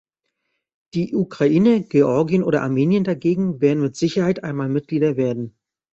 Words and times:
Die 0.95 1.13
Ukraine, 1.15 1.83
Georgien 1.83 2.41
oder 2.41 2.63
Armenien 2.63 3.03
dagegen 3.03 3.61
werden 3.61 3.83
mit 3.83 3.95
Sicherheit 3.95 4.43
einmal 4.43 4.67
Mitglieder 4.67 5.15
werden. 5.15 5.55